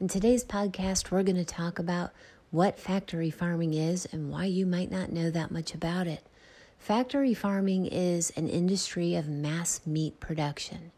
[0.00, 2.12] In today's podcast, we're going to talk about
[2.52, 6.24] what factory farming is and why you might not know that much about it.
[6.78, 10.92] Factory farming is an industry of mass meat production.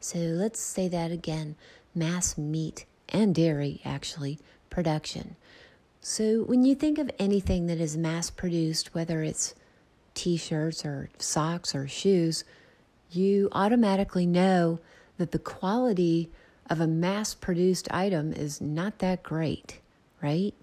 [0.00, 1.56] So let's say that again
[1.94, 4.38] mass meat and dairy, actually,
[4.70, 5.36] production.
[6.00, 9.54] So when you think of anything that is mass produced, whether it's
[10.14, 12.44] t shirts or socks or shoes,
[13.10, 14.80] you automatically know
[15.18, 16.30] that the quality
[16.72, 19.78] of a mass produced item is not that great,
[20.22, 20.54] right?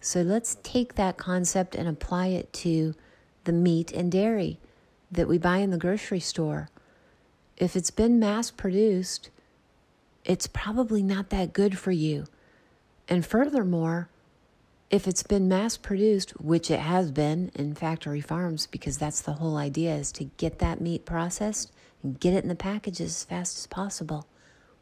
[0.00, 2.96] So let's take that concept and apply it to
[3.44, 4.58] the meat and dairy
[5.12, 6.70] that we buy in the grocery store.
[7.56, 9.30] If it's been mass produced,
[10.24, 12.24] it's probably not that good for you.
[13.08, 14.08] And furthermore,
[14.90, 19.34] if it's been mass produced, which it has been in factory farms, because that's the
[19.34, 21.70] whole idea is to get that meat processed
[22.02, 24.26] and get it in the packages as fast as possible.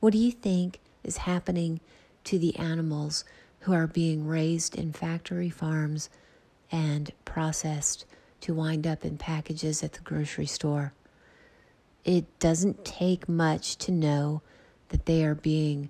[0.03, 1.79] What do you think is happening
[2.25, 3.25] to the animals
[3.61, 6.11] who are being raised in factory farms
[6.73, 8.05] and processed
[8.41, 10.93] to wind up in packages at the grocery store?
[12.05, 14.43] It doesn't take much to know
[14.89, 15.89] that they are being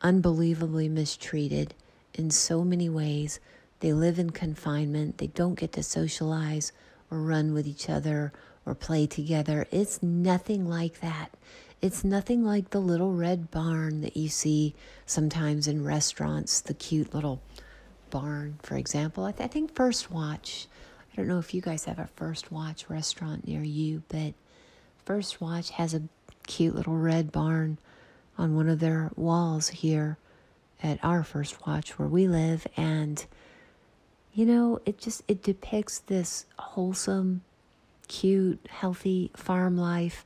[0.00, 1.74] unbelievably mistreated
[2.14, 3.38] in so many ways.
[3.80, 6.72] They live in confinement, they don't get to socialize
[7.10, 8.32] or run with each other
[8.64, 9.66] or play together.
[9.70, 11.34] It's nothing like that.
[11.82, 14.72] It's nothing like the little red barn that you see
[15.04, 17.42] sometimes in restaurants, the cute little
[18.08, 19.24] barn, for example.
[19.24, 20.68] I, th- I think First Watch,
[21.12, 24.34] I don't know if you guys have a First Watch restaurant near you, but
[25.04, 26.02] First Watch has a
[26.46, 27.78] cute little red barn
[28.38, 30.18] on one of their walls here
[30.84, 32.64] at our First Watch where we live.
[32.76, 33.26] And,
[34.32, 37.42] you know, it just, it depicts this wholesome,
[38.06, 40.24] cute, healthy farm life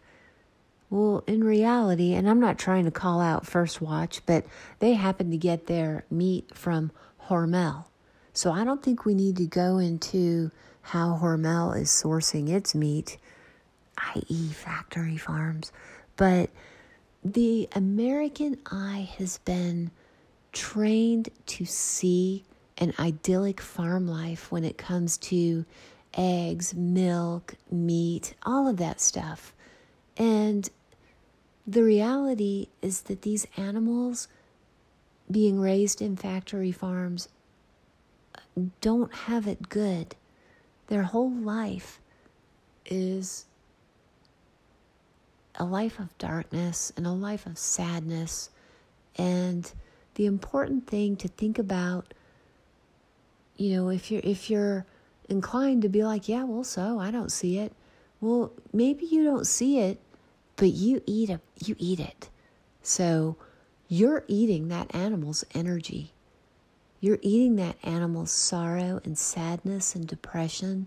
[0.91, 4.47] well, in reality, and I'm not trying to call out First Watch, but
[4.79, 6.93] they happen to get their meat from
[7.29, 7.87] Hormel.
[8.33, 10.51] So I don't think we need to go into
[10.83, 13.19] how Hormel is sourcing its meat,
[13.99, 15.73] i.e., factory farms.
[16.17, 16.51] But
[17.25, 19.91] the American eye has been
[20.53, 22.45] trained to see
[22.79, 25.65] an idyllic farm life when it comes to
[26.15, 29.55] eggs, milk, meat, all of that stuff.
[30.17, 30.69] And
[31.67, 34.29] the reality is that these animals
[35.31, 37.29] being raised in factory farms
[38.81, 40.15] don't have it good.
[40.87, 42.01] Their whole life
[42.85, 43.47] is
[45.57, 48.51] a life of darkness and a life of sadness.
[49.17, 49.71] And
[50.15, 52.15] the important thing to think about,
[53.57, 54.87] you know, if you're if you're
[55.29, 57.73] inclined to be like, yeah, well, so I don't see it.
[58.21, 59.99] Well, maybe you don't see it
[60.57, 62.29] but you eat a, you eat it.
[62.83, 63.37] So
[63.89, 66.13] you're eating that animal's energy.
[67.01, 70.87] You're eating that animal's sorrow and sadness and depression,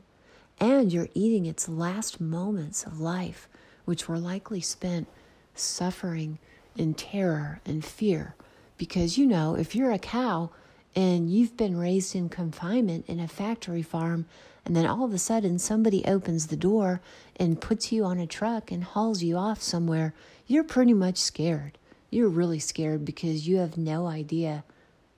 [0.59, 3.47] and you're eating its last moments of life,
[3.85, 5.07] which were likely spent
[5.53, 6.40] suffering
[6.75, 8.36] in terror and fear.
[8.78, 10.50] Because you know, if you're a cow
[10.96, 14.26] and you've been raised in confinement in a factory farm,
[14.66, 17.02] and then all of a sudden somebody opens the door
[17.36, 20.14] and puts you on a truck and hauls you off somewhere,
[20.48, 21.78] you're pretty much scared.
[22.10, 24.64] You're really scared because you have no idea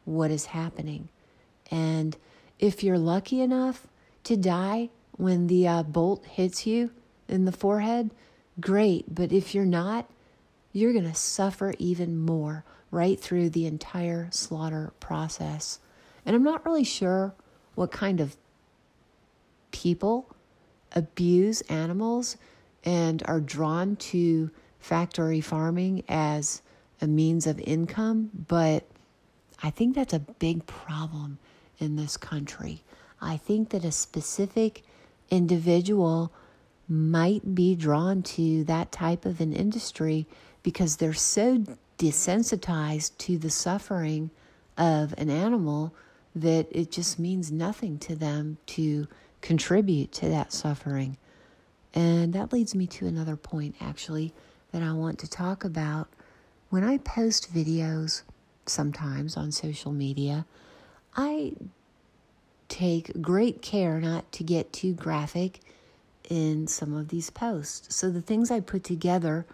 [0.06, 1.10] what is happening.
[1.70, 2.18] And
[2.60, 3.88] if you're lucky enough
[4.26, 6.92] to die when the uh, bolt hits you
[7.28, 8.12] in the forehead,
[8.60, 9.14] great.
[9.14, 10.10] But if you're not,
[10.74, 15.80] you're going to suffer even more right through the entire slaughter process.
[16.26, 17.34] And I'm not really sure
[17.76, 18.36] what kind of
[19.72, 20.36] people
[20.94, 22.38] abuse animals
[22.84, 26.62] and are drawn to factory farming as
[27.02, 28.86] a means of income, but
[29.64, 31.40] I think that's a big problem
[31.80, 32.84] in this country.
[33.22, 34.84] I think that a specific
[35.30, 36.32] individual
[36.88, 40.28] might be drawn to that type of an industry
[40.64, 41.64] because they're so
[42.02, 44.32] desensitized to the suffering
[44.76, 45.94] of an animal
[46.36, 49.08] that it just means nothing to them to
[49.42, 51.16] contribute to that suffering.
[51.94, 54.34] And that leads me to another point, actually,
[54.72, 56.08] that I want to talk about.
[56.72, 58.24] When I post videos
[58.66, 60.48] sometimes on social media,
[61.16, 61.54] I
[62.68, 65.60] take great care not to get too graphic
[66.30, 67.94] in some of these posts.
[67.94, 69.46] So the things I put together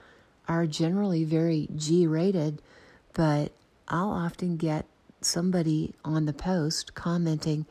[0.47, 2.61] are generally very G rated,
[3.13, 3.51] but
[3.87, 4.85] I'll often get
[5.21, 7.65] somebody on the post commenting,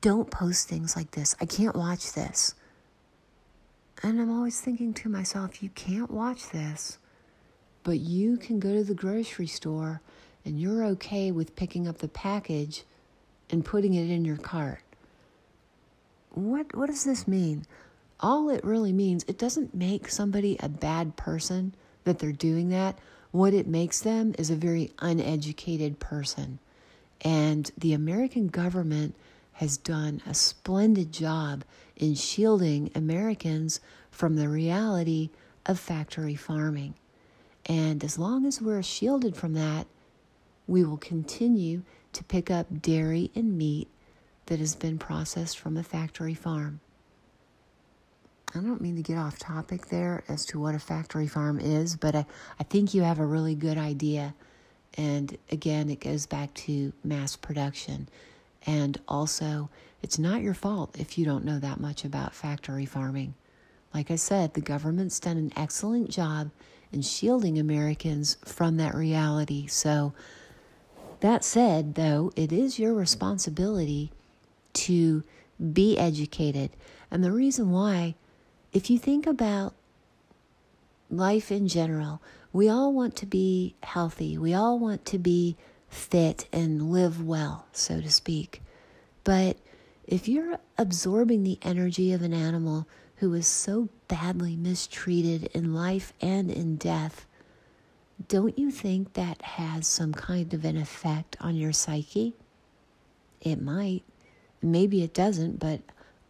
[0.00, 1.34] don't post things like this.
[1.40, 2.54] I can't watch this.
[4.02, 6.98] And I'm always thinking to myself, you can't watch this,
[7.84, 10.00] but you can go to the grocery store
[10.44, 12.82] and you're okay with picking up the package
[13.48, 14.80] and putting it in your cart.
[16.30, 17.66] What what does this mean?
[18.18, 21.74] All it really means, it doesn't make somebody a bad person
[22.04, 22.98] that they're doing that.
[23.30, 26.58] What it makes them is a very uneducated person.
[27.22, 29.14] And the American government
[29.54, 31.64] has done a splendid job
[31.96, 35.30] in shielding Americans from the reality
[35.66, 36.94] of factory farming.
[37.66, 39.86] And as long as we're shielded from that,
[40.66, 41.82] we will continue
[42.12, 43.88] to pick up dairy and meat
[44.46, 46.80] that has been processed from a factory farm.
[48.54, 51.96] I don't mean to get off topic there as to what a factory farm is,
[51.96, 52.26] but I,
[52.60, 54.34] I think you have a really good idea.
[54.98, 58.08] And again, it goes back to mass production.
[58.66, 59.70] And also,
[60.02, 63.34] it's not your fault if you don't know that much about factory farming.
[63.94, 66.50] Like I said, the government's done an excellent job
[66.92, 69.66] in shielding Americans from that reality.
[69.66, 70.12] So,
[71.20, 74.10] that said, though, it is your responsibility
[74.74, 75.22] to
[75.72, 76.70] be educated.
[77.10, 78.16] And the reason why
[78.72, 79.74] if you think about
[81.10, 82.22] life in general,
[82.52, 84.38] we all want to be healthy.
[84.38, 85.56] We all want to be
[85.88, 88.62] fit and live well, so to speak.
[89.24, 89.58] But
[90.06, 96.12] if you're absorbing the energy of an animal who is so badly mistreated in life
[96.20, 97.26] and in death,
[98.28, 102.34] don't you think that has some kind of an effect on your psyche?
[103.40, 104.02] It might.
[104.62, 105.80] Maybe it doesn't, but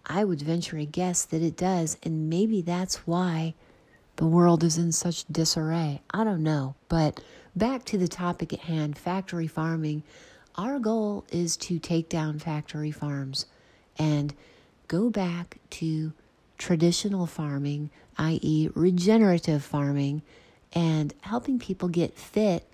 [0.06, 3.54] I would venture a guess that it does, and maybe that's why
[4.16, 6.02] the world is in such disarray.
[6.10, 6.74] I don't know.
[6.88, 7.20] But
[7.56, 10.02] back to the topic at hand factory farming.
[10.56, 13.46] Our goal is to take down factory farms
[13.98, 14.34] and
[14.88, 16.12] go back to
[16.58, 20.22] traditional farming, i.e., regenerative farming,
[20.72, 22.68] and helping people get fit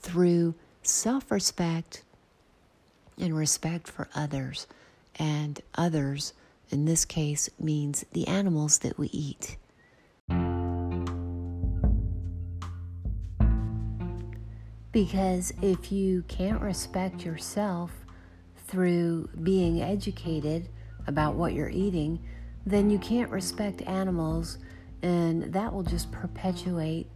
[0.00, 2.02] through self respect
[3.18, 4.66] and respect for others
[5.16, 6.32] and others
[6.70, 9.56] in this case means the animals that we eat.
[14.92, 17.90] Because if you can't respect yourself
[18.68, 20.68] through being educated
[21.06, 22.20] about what you're eating,
[22.64, 24.58] then you can't respect animals,
[25.02, 27.08] and that will just perpetuate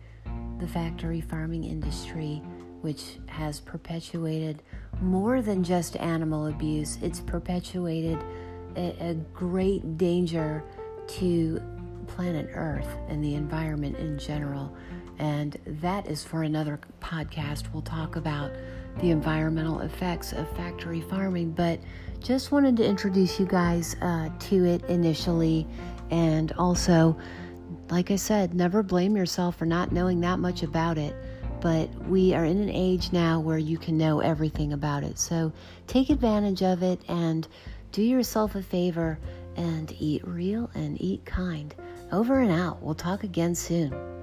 [0.59, 2.43] the factory farming industry,
[2.81, 4.63] which has perpetuated
[5.01, 8.19] more than just animal abuse, it's perpetuated
[8.79, 10.65] a, a great danger
[11.09, 11.61] to
[12.07, 14.75] planet Earth and the environment in general.
[15.19, 17.73] And that is for another podcast.
[17.73, 18.53] We'll talk about
[19.01, 21.81] the environmental effects of factory farming, but
[22.21, 25.67] just wanted to introduce you guys uh, to it initially.
[26.11, 27.17] And also,
[27.91, 31.15] like I said, never blame yourself for not knowing that much about it.
[31.61, 35.19] But we are in an age now where you can know everything about it.
[35.19, 35.53] So
[35.89, 37.49] take advantage of it and
[37.93, 39.19] do yourself a favor
[39.57, 41.75] and eat real and eat kind.
[42.13, 42.83] Over and out.
[42.83, 44.18] We'll talk again soon.